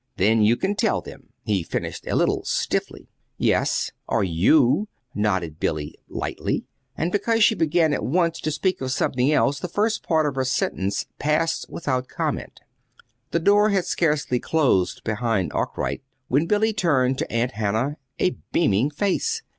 [0.17, 3.07] Then you can tell them," he finished a little stiffly.
[3.37, 6.65] "Yes or you," nodded Billy, lightly.
[6.97, 10.33] And because she began at once to speak of something else, the first part of
[10.33, 12.61] her sentence passed without comment.
[13.29, 18.89] The door had scarcely closed behind Arkwright when Billy turned to Aunt Hannah a beaming
[18.89, 19.43] face.